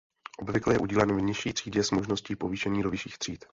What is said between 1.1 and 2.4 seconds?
v nižší třídě s možností